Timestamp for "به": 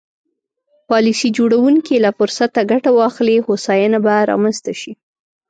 4.05-4.15